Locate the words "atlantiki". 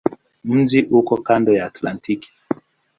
1.65-2.29